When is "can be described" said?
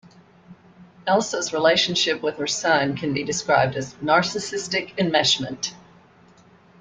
2.97-3.75